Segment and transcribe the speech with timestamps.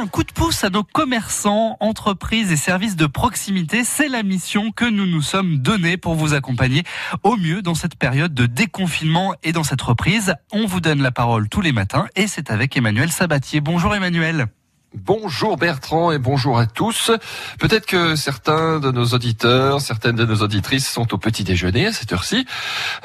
[0.00, 3.84] un coup de pouce à nos commerçants, entreprises et services de proximité.
[3.84, 6.84] C'est la mission que nous nous sommes donnés pour vous accompagner
[7.22, 10.34] au mieux dans cette période de déconfinement et dans cette reprise.
[10.52, 13.60] On vous donne la parole tous les matins et c'est avec Emmanuel Sabatier.
[13.60, 14.46] Bonjour Emmanuel.
[14.92, 17.12] Bonjour Bertrand et bonjour à tous.
[17.60, 21.92] Peut-être que certains de nos auditeurs, certaines de nos auditrices sont au petit déjeuner à
[21.92, 22.44] cette heure-ci.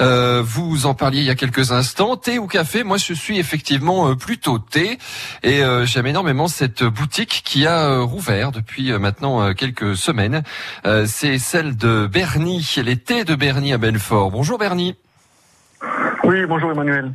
[0.01, 2.17] Euh, vous en parliez il y a quelques instants.
[2.17, 4.97] Thé ou café Moi, je suis effectivement euh, plutôt thé
[5.43, 10.41] et euh, j'aime énormément cette boutique qui a rouvert depuis maintenant quelques semaines.
[11.05, 14.31] C'est celle de Bernie, les thés de Bernie à Belfort.
[14.31, 14.95] Bonjour Bernie.
[16.23, 17.13] Oui, bonjour Emmanuel.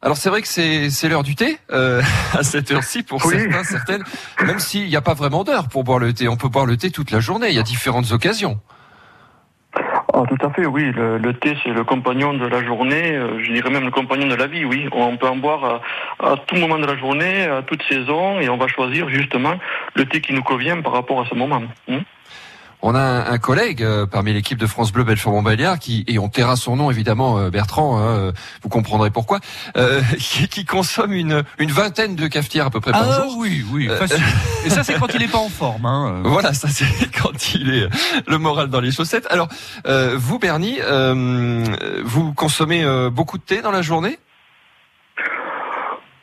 [0.00, 2.00] Alors c'est vrai que c'est l'heure du thé euh,
[2.32, 4.04] à cette heure-ci pour certains, certaines.
[4.44, 6.76] Même s'il n'y a pas vraiment d'heure pour boire le thé, on peut boire le
[6.76, 7.48] thé toute la journée.
[7.48, 8.60] Il y a différentes occasions.
[9.74, 10.92] Ah, tout à fait, oui.
[10.92, 13.12] Le, thé, c'est le compagnon de la journée.
[13.12, 14.88] Euh, je dirais même le compagnon de la vie, oui.
[14.92, 15.82] On peut en boire
[16.20, 19.54] à, tout moment de la journée, à toute saison, et on va choisir justement
[19.94, 21.62] le thé qui nous convient par rapport à ce moment.
[21.88, 21.98] Hmm
[22.82, 26.28] on a un, collègue euh, parmi l'équipe de France Bleu Belfort Montbéliard qui et on
[26.28, 29.40] taira son nom évidemment euh, Bertrand, hein, euh, vous comprendrez pourquoi,
[30.18, 33.36] qui, consomme une, une vingtaine de cafetières à peu près par ah, jour.
[33.38, 34.22] Oui, oui, facile.
[34.66, 35.86] et ça c'est quand il est pas en forme.
[35.86, 36.22] Hein.
[36.24, 36.86] Voilà, ça c'est
[37.22, 37.88] quand il est
[38.26, 39.26] le moral dans les chaussettes.
[39.30, 39.48] Alors
[40.16, 40.78] vous Bernie,
[42.04, 44.18] vous consommez beaucoup de thé dans la journée?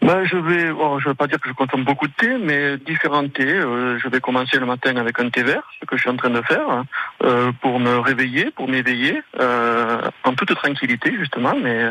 [0.06, 2.78] Ben, je vais, bon, je vais pas dire que je consomme beaucoup de thé, mais
[2.78, 3.44] différents thés.
[3.44, 6.16] Euh, je vais commencer le matin avec un thé vert, ce que je suis en
[6.16, 6.84] train de faire,
[7.23, 11.53] euh, pour me réveiller, pour m'éveiller, euh, en toute tranquillité justement.
[11.59, 11.89] Mais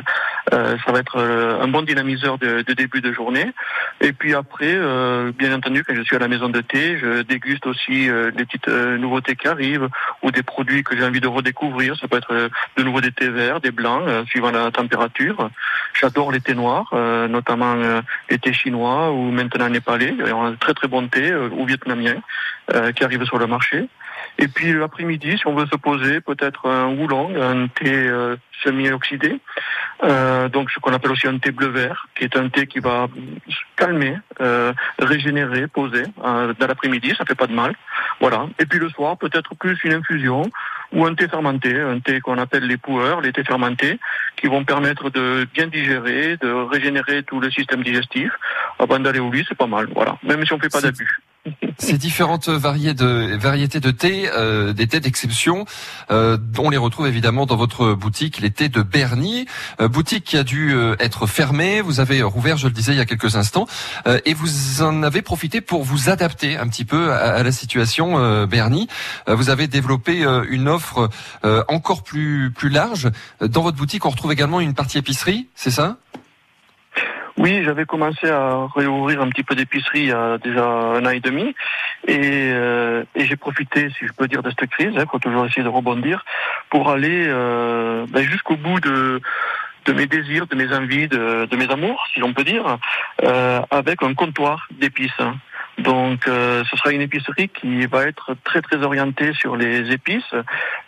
[0.53, 3.51] euh, ça va être euh, un bon dynamiseur de, de, début de journée.
[4.01, 7.23] Et puis après, euh, bien entendu, quand je suis à la maison de thé, je
[7.23, 9.89] déguste aussi des petites nouveautés qui arrivent
[10.23, 11.97] ou des produits que j'ai envie de redécouvrir.
[11.99, 15.49] Ça peut être de nouveau des thés verts, des blancs, suivant la température.
[15.95, 16.93] J'adore les thés noirs,
[17.29, 17.77] notamment
[18.29, 20.15] les thés chinois ou maintenant népalais.
[20.19, 22.17] Il y a un très très bon thé ou vietnamien
[22.97, 23.89] qui arrive sur le marché.
[24.39, 28.11] Et puis l'après-midi, si on veut se poser, peut-être un oolong, un thé
[28.63, 29.41] semi-oxydé.
[30.03, 32.81] Euh, donc ce qu'on appelle aussi un thé bleu vert, qui est un thé qui
[32.81, 33.07] va
[33.77, 37.75] calmer, euh, régénérer, poser euh, dans l'après-midi, ça fait pas de mal.
[38.21, 38.47] Voilà.
[38.59, 40.43] Et puis le soir, peut-être plus une infusion
[40.93, 43.99] ou un thé fermenté, un thé qu'on appelle les poueurs, les thés fermentés,
[44.37, 48.31] qui vont permettre de bien digérer, de régénérer tout le système digestif.
[48.79, 49.89] Avant d'aller au lit, c'est pas mal.
[49.95, 50.19] Voilà.
[50.23, 51.21] Même si on fait pas d'abus.
[51.79, 55.67] Ces différentes variétés de, variétés de thé, euh, des thés d'exception,
[56.11, 59.47] euh, on les retrouve évidemment dans votre boutique, les thés de Bernie,
[59.81, 61.81] euh, boutique qui a dû euh, être fermée.
[61.81, 63.67] Vous avez rouvert, je le disais il y a quelques instants,
[64.07, 68.47] euh, et vous en avez profité pour vous adapter un petit peu à, la situation
[68.47, 68.89] Bernie.
[69.27, 71.11] vous avez développé une offre
[71.69, 73.11] encore plus plus large.
[73.41, 75.97] Dans votre boutique, on retrouve également une partie épicerie, c'est ça?
[77.45, 81.11] Oui, j'avais commencé à réouvrir un petit peu d'épicerie il y a déjà un an
[81.11, 81.55] et demi.
[82.09, 85.63] Et, euh, j'ai profité, si je peux dire, de cette crise, hein, faut toujours essayer
[85.63, 86.25] de rebondir,
[86.71, 89.21] pour aller euh, ben, jusqu'au bout de
[89.95, 92.79] mes désirs, de mes envies, de, mes amours, si l'on peut dire,
[93.23, 95.13] euh, avec un comptoir d'épices.
[95.85, 100.35] Donc, euh, ce sera une épicerie qui va être très très orientée sur les épices,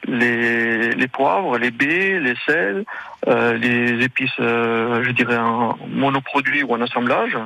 [0.09, 2.85] les, les poivres, les baies, les sels,
[3.29, 7.37] euh, les épices, euh, je dirais en monoproduit ou en assemblage,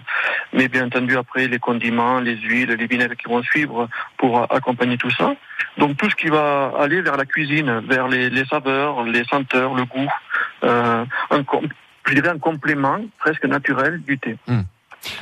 [0.53, 4.97] mais bien entendu après les condiments, les huiles, les vinaigres qui vont suivre pour accompagner
[4.97, 5.35] tout ça.
[5.77, 9.75] Donc tout ce qui va aller vers la cuisine, vers les, les saveurs, les senteurs,
[9.75, 10.09] le goût,
[10.63, 11.07] un,
[12.07, 14.37] je dirais un complément presque naturel du thé.
[14.47, 14.63] Hmm.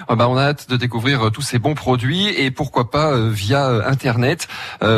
[0.09, 3.13] Ah bah, on a hâte de découvrir euh, tous ces bons produits et pourquoi pas
[3.13, 4.49] euh, via euh, internet,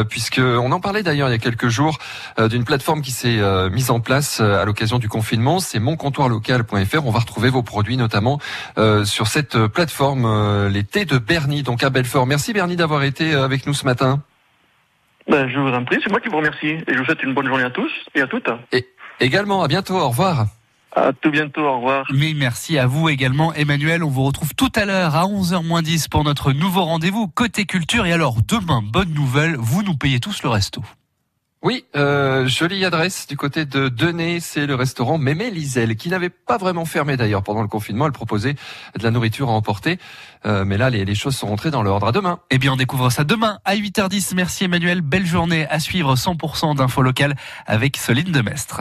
[0.08, 1.98] puisque on en parlait d'ailleurs il y a quelques jours
[2.38, 3.38] d'une plateforme qui s'est
[3.70, 5.58] mise en place à l'occasion du confinement.
[5.58, 7.06] C'est moncomptoirlocal.fr.
[7.06, 8.38] On va retrouver vos produits notamment
[9.04, 12.26] sur cette plateforme, les thés de Bernie, donc à Belfort.
[12.26, 14.22] Merci Bernie d'avoir été avec nous ce matin.
[15.28, 17.34] Ben, je vous en prie, c'est moi qui vous remercie et je vous souhaite une
[17.34, 18.48] bonne journée à tous et à toutes.
[18.72, 18.86] Et
[19.20, 20.46] également, à bientôt, au revoir.
[20.94, 22.06] À tout bientôt, au revoir.
[22.12, 24.02] Mais merci à vous également, Emmanuel.
[24.02, 28.06] On vous retrouve tout à l'heure à 11h 10 pour notre nouveau rendez-vous côté culture.
[28.06, 30.82] Et alors, demain, bonne nouvelle, vous nous payez tous le resto.
[31.62, 36.30] Oui, euh, jolie adresse du côté de Denay, c'est le restaurant Mémé Lisel, qui n'avait
[36.30, 38.06] pas vraiment fermé d'ailleurs pendant le confinement.
[38.06, 38.54] Elle proposait
[38.98, 39.98] de la nourriture à emporter,
[40.46, 42.06] euh, mais là les, les, choses sont rentrées dans l'ordre.
[42.06, 42.40] À demain.
[42.50, 44.34] Eh bien, on découvre ça demain à 8h10.
[44.34, 47.36] Merci Emmanuel, belle journée à suivre 100% d'infos locales
[47.66, 48.78] avec Soline Demestre.